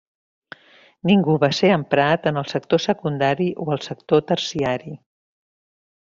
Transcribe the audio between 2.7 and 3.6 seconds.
secundari